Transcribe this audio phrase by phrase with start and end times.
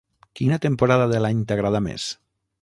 [0.39, 2.09] Quina temporada de l'any t'agrada més?